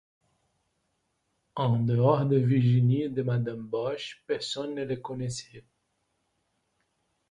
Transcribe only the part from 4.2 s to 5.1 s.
personne ne le